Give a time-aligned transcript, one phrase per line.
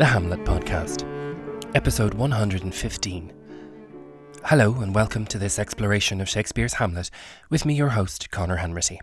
[0.00, 1.04] the Hamlet Podcast,
[1.74, 3.32] episode 115.
[4.44, 7.10] Hello, and welcome to this exploration of Shakespeare's Hamlet
[7.50, 8.96] with me, your host, Conor Hanratty.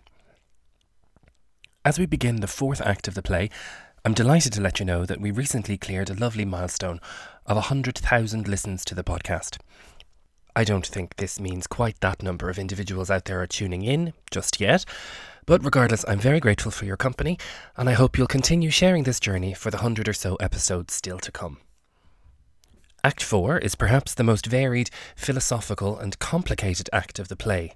[1.86, 3.52] As we begin the fourth act of the play,
[4.04, 7.00] I'm delighted to let you know that we recently cleared a lovely milestone
[7.45, 9.59] of 100,000 listens to the podcast.
[10.57, 14.13] I don't think this means quite that number of individuals out there are tuning in
[14.31, 14.85] just yet,
[15.45, 17.38] but regardless, I'm very grateful for your company,
[17.75, 21.20] and I hope you'll continue sharing this journey for the hundred or so episodes still
[21.20, 21.59] to come.
[23.03, 27.75] Act 4 is perhaps the most varied, philosophical, and complicated act of the play.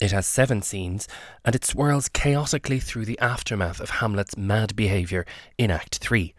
[0.00, 1.06] It has seven scenes,
[1.44, 5.24] and it swirls chaotically through the aftermath of Hamlet's mad behaviour
[5.56, 6.34] in Act 3.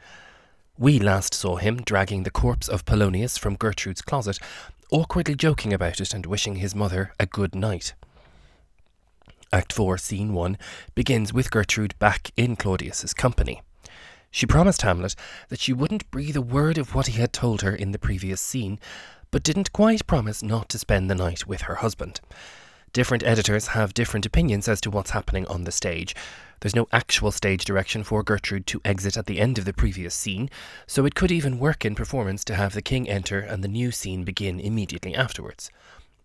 [0.78, 4.40] We last saw him dragging the corpse of Polonius from Gertrude's closet,
[4.94, 7.96] awkwardly joking about it and wishing his mother a good night.
[9.52, 10.56] Act 4, Scene 1
[10.94, 13.64] begins with Gertrude back in Claudius's company.
[14.30, 15.16] She promised Hamlet
[15.50, 18.40] that she wouldn't breathe a word of what he had told her in the previous
[18.40, 18.80] scene,
[19.32, 22.22] but didn't quite promise not to spend the night with her husband.
[22.94, 26.16] Different editors have different opinions as to what's happening on the stage.
[26.60, 30.14] There's no actual stage direction for Gertrude to exit at the end of the previous
[30.14, 30.48] scene,
[30.86, 33.92] so it could even work in performance to have the king enter and the new
[33.92, 35.72] scene begin immediately afterwards.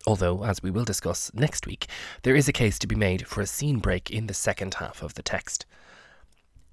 [0.06, 1.86] Although, as we will discuss next week,
[2.22, 5.02] there is a case to be made for a scene break in the second half
[5.02, 5.64] of the text.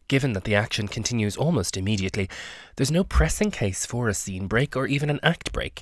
[0.08, 2.30] Given that the action continues almost immediately,
[2.76, 5.82] there's no pressing case for a scene break or even an act break,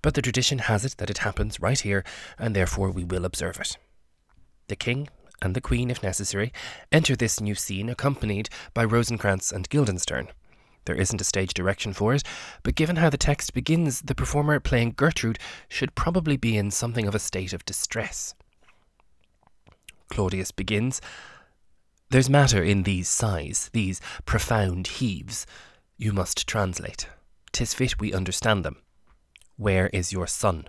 [0.00, 2.04] but the tradition has it that it happens right here,
[2.38, 3.76] and therefore we will observe it.
[4.68, 5.08] The king
[5.42, 6.52] and the queen, if necessary,
[6.92, 10.28] enter this new scene accompanied by Rosencrantz and Guildenstern.
[10.84, 12.22] There isn't a stage direction for it,
[12.62, 15.38] but given how the text begins, the performer playing Gertrude
[15.68, 18.34] should probably be in something of a state of distress.
[20.10, 21.00] Claudius begins
[22.10, 25.46] There's matter in these sighs, these profound heaves.
[25.96, 27.08] You must translate.
[27.52, 28.76] Tis fit we understand them.
[29.56, 30.68] Where is your son?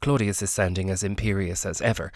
[0.00, 2.12] Claudius is sounding as imperious as ever.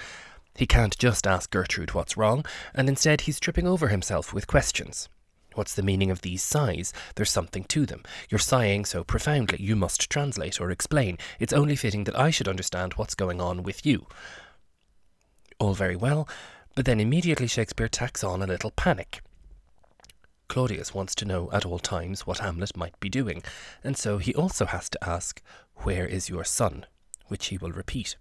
[0.55, 2.45] He can't just ask Gertrude what's wrong,
[2.75, 5.09] and instead he's tripping over himself with questions.
[5.55, 6.93] What's the meaning of these sighs?
[7.15, 8.03] There's something to them.
[8.31, 11.19] You're sighing so profoundly, you must translate or explain.
[11.41, 14.07] It's only fitting that I should understand what's going on with you.
[15.59, 16.29] All very well,
[16.79, 19.21] but then immediately Shakespeare tacks on a little panic.
[20.47, 23.43] Claudius wants to know at all times what Hamlet might be doing,
[23.83, 25.43] and so he also has to ask,
[25.79, 26.87] Where is your son?
[27.27, 28.15] which he will repeat.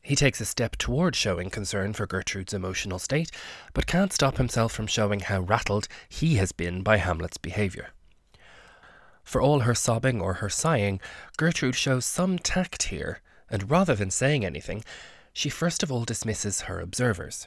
[0.00, 3.32] He takes a step toward showing concern for Gertrude's emotional state,
[3.72, 7.88] but can't stop himself from showing how rattled he has been by Hamlet's behaviour.
[9.24, 11.00] For all her sobbing or her sighing,
[11.36, 14.84] Gertrude shows some tact here, and rather than saying anything,
[15.34, 17.46] she first of all dismisses her observers.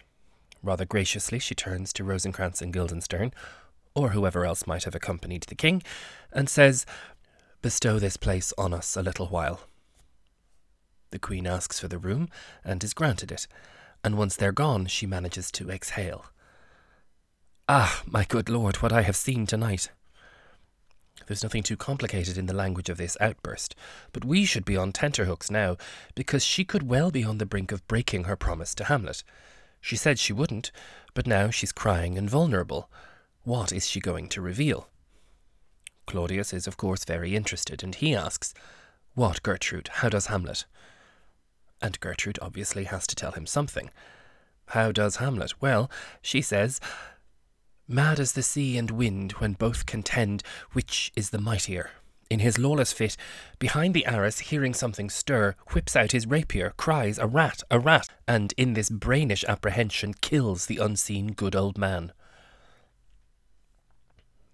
[0.61, 3.31] Rather graciously, she turns to Rosencrantz and Guildenstern,
[3.95, 5.81] or whoever else might have accompanied the king,
[6.31, 6.85] and says,
[7.61, 9.61] Bestow this place on us a little while.
[11.11, 12.27] The Queen asks for the room
[12.63, 13.47] and is granted it,
[14.03, 16.25] and once they're gone, she manages to exhale.
[17.69, 19.89] Ah, my good lord, what I have seen tonight.
[21.27, 23.75] There's nothing too complicated in the language of this outburst,
[24.13, 25.77] but we should be on tenterhooks now,
[26.15, 29.23] because she could well be on the brink of breaking her promise to Hamlet.
[29.79, 30.71] She said she wouldn't,
[31.13, 32.89] but now she's crying and vulnerable.
[33.43, 34.89] What is she going to reveal?
[36.05, 38.53] Claudius is, of course, very interested, and he asks,
[39.13, 39.89] What, Gertrude?
[39.93, 40.65] How does Hamlet?
[41.81, 43.89] and Gertrude obviously has to tell him something.
[44.67, 45.61] How does Hamlet?
[45.61, 45.89] Well,
[46.21, 46.79] she says,
[47.89, 50.43] Mad as the sea and wind when both contend,
[50.73, 51.91] which is the mightier.
[52.29, 53.15] In his lawless fit,
[53.59, 58.09] behind the arras, hearing something stir, whips out his rapier, cries, A rat, a rat,
[58.27, 62.11] and in this brainish apprehension kills the unseen good old man.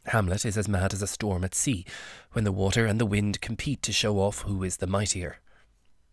[0.05, 1.85] Hamlet is as mad as a storm at sea,
[2.33, 5.37] when the water and the wind compete to show off who is the mightier.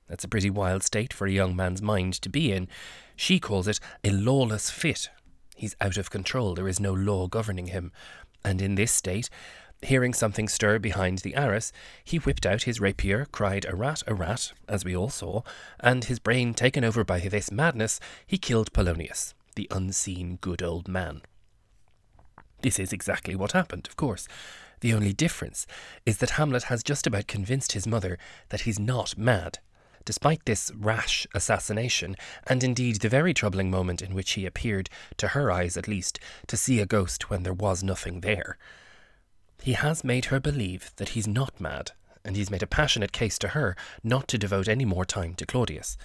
[0.09, 2.69] That's a pretty wild state for a young man's mind to be in.
[3.15, 5.11] She calls it a lawless fit.
[5.61, 7.93] He's out of control, there is no law governing him.
[8.43, 9.29] And in this state,
[9.83, 11.71] hearing something stir behind the arras,
[12.03, 15.43] he whipped out his rapier, cried, A rat, a rat, as we all saw,
[15.79, 20.89] and his brain taken over by this madness, he killed Polonius, the unseen good old
[20.89, 21.21] man.
[22.63, 24.27] This is exactly what happened, of course.
[24.81, 25.67] The only difference
[26.07, 28.17] is that Hamlet has just about convinced his mother
[28.49, 29.59] that he's not mad
[30.11, 32.17] despite this rash assassination,
[32.49, 36.19] and indeed the very troubling moment in which he appeared, to her eyes at least,
[36.49, 38.59] to see a ghost when there was nothing there.
[39.63, 41.93] He has made her believe that he's not mad,
[42.25, 45.47] and he's made a passionate case to her not to devote any more time to
[45.47, 45.97] Claudius.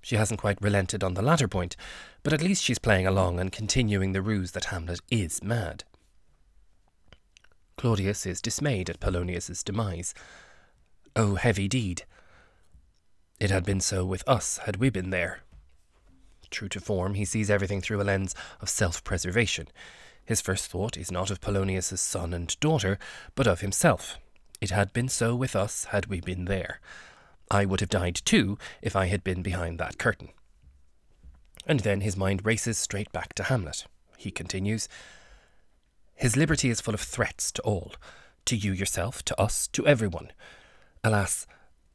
[0.00, 1.74] She hasn't quite relented on the latter point,
[2.22, 5.82] but at least she's playing along and continuing the ruse that Hamlet is mad.
[7.76, 10.14] Claudius is dismayed at Polonius's demise.
[11.16, 12.04] Oh, heavy deed!
[13.40, 15.40] It had been so with us had we been there.
[16.50, 19.68] True to form, he sees everything through a lens of self preservation.
[20.24, 22.98] His first thought is not of Polonius's son and daughter,
[23.34, 24.18] but of himself.
[24.60, 26.80] It had been so with us had we been there.
[27.50, 30.28] I would have died too if I had been behind that curtain.
[31.66, 33.86] And then his mind races straight back to Hamlet.
[34.18, 34.88] He continues
[36.14, 37.94] His liberty is full of threats to all,
[38.44, 40.30] to you yourself, to us, to everyone.
[41.02, 41.46] Alas,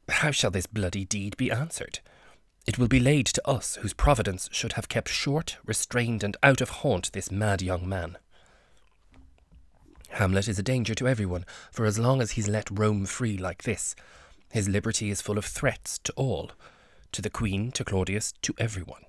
[0.08, 2.00] how shall this bloody deed be answered?
[2.66, 6.60] It will be laid to us whose providence should have kept short, restrained, and out
[6.60, 8.18] of haunt this mad young man.
[10.10, 13.64] Hamlet is a danger to everyone, for as long as he's let roam free like
[13.64, 13.94] this,
[14.50, 16.50] his liberty is full of threats to all,
[17.12, 19.02] to the queen, to Claudius, to everyone.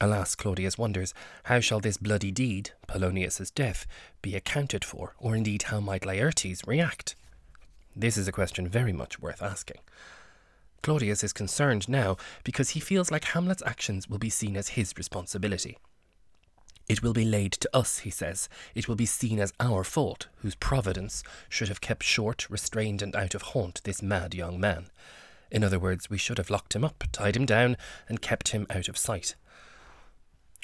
[0.00, 1.12] Alas, Claudius wonders,
[1.44, 3.86] how shall this bloody deed, Polonius's death,
[4.22, 7.16] be accounted for, or indeed how might Laertes react?
[7.98, 9.78] This is a question very much worth asking.
[10.84, 14.94] Claudius is concerned now because he feels like Hamlet's actions will be seen as his
[14.96, 15.76] responsibility.
[16.88, 18.48] It will be laid to us, he says.
[18.72, 23.16] It will be seen as our fault, whose providence should have kept short, restrained, and
[23.16, 24.90] out of haunt this mad young man.
[25.50, 27.76] In other words, we should have locked him up, tied him down,
[28.08, 29.34] and kept him out of sight.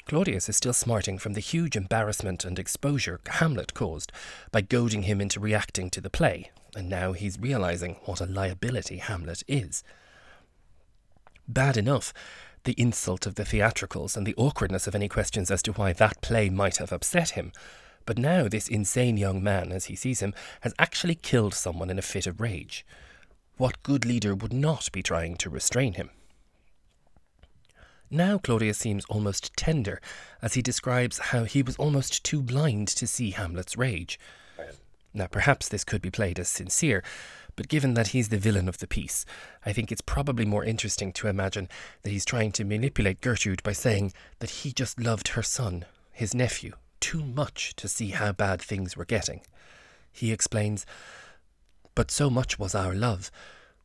[0.05, 4.13] Claudius is still smarting from the huge embarrassment and exposure Hamlet caused
[4.51, 8.97] by goading him into reacting to the play, and now he's realizing what a liability
[8.97, 9.83] Hamlet is.
[11.47, 12.13] Bad enough
[12.65, 16.19] the insult of the theatricals and the awkwardness of any questions as to why that
[16.21, 17.51] play might have upset him.
[18.05, 21.99] But now this insane young man, as he sees him, has actually killed someone in
[21.99, 22.85] a fit of rage.
[23.57, 26.09] What good leader would not be trying to restrain him?
[28.11, 30.01] Now Claudius seems almost tender
[30.41, 34.19] as he describes how he was almost too blind to see Hamlet's rage.
[35.15, 37.01] Now, perhaps this could be played as sincere,
[37.55, 39.25] but given that he's the villain of the piece,
[39.65, 41.69] I think it's probably more interesting to imagine
[42.03, 46.33] that he's trying to manipulate Gertrude by saying that he just loved her son, his
[46.35, 49.39] nephew, too much to see how bad things were getting.
[50.11, 50.85] He explains,
[51.95, 53.31] But so much was our love,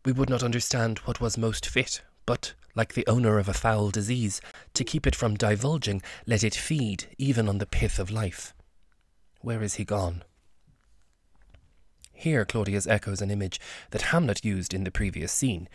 [0.05, 3.91] we would not understand what was most fit, but, like the owner of a foul
[3.91, 4.41] disease,
[4.75, 8.53] to keep it from divulging, let it feed even on the pith of life.
[9.43, 10.25] Where is he gone?
[12.21, 13.59] Here, Claudius echoes an image
[13.93, 15.71] that Hamlet used in the previous scene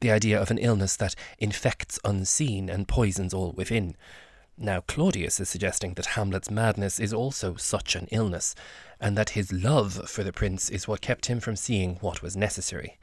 [0.00, 3.96] the idea of an illness that infects unseen and poisons all within.
[4.58, 8.54] Now, Claudius is suggesting that Hamlet's madness is also such an illness,
[9.00, 12.36] and that his love for the prince is what kept him from seeing what was
[12.36, 12.98] necessary.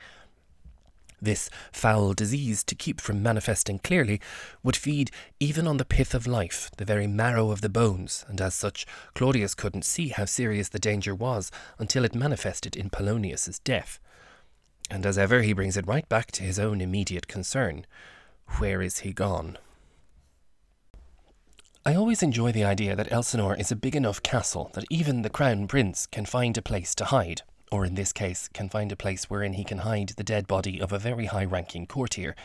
[1.21, 4.19] This foul disease, to keep from manifesting clearly,
[4.63, 8.41] would feed even on the pith of life, the very marrow of the bones, and
[8.41, 13.59] as such, Claudius couldn't see how serious the danger was until it manifested in Polonius's
[13.59, 13.99] death.
[14.89, 17.85] And as ever, he brings it right back to his own immediate concern
[18.59, 19.57] where is he gone?
[21.85, 25.29] I always enjoy the idea that Elsinore is a big enough castle that even the
[25.29, 27.41] Crown Prince can find a place to hide
[27.71, 30.81] or in this case, can find a place wherein he can hide the dead body
[30.81, 32.35] of a very high ranking courtier,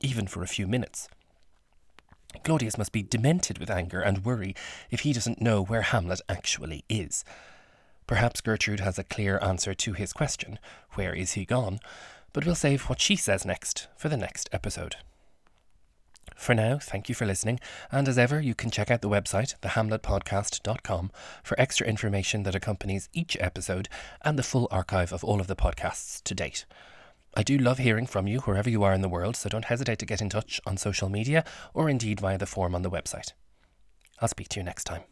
[0.00, 1.08] even for a few minutes.
[2.44, 4.54] Claudius must be demented with anger and worry
[4.90, 7.24] if he doesn't know where Hamlet actually is.
[8.06, 10.58] Perhaps Gertrude has a clear answer to his question
[10.94, 11.78] where is he gone?
[12.32, 14.96] But we'll save what she says next for the next episode.
[16.36, 17.60] For now, thank you for listening,
[17.90, 21.10] and as ever, you can check out the website, thehamletpodcast.com,
[21.42, 23.88] for extra information that accompanies each episode
[24.22, 26.64] and the full archive of all of the podcasts to date.
[27.34, 29.98] I do love hearing from you wherever you are in the world, so don't hesitate
[30.00, 33.32] to get in touch on social media or indeed via the form on the website.
[34.20, 35.02] I'll speak to you next time.